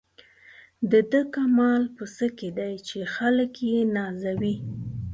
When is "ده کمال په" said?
1.11-2.03